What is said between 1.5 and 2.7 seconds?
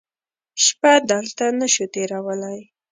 نه شو تېرولی.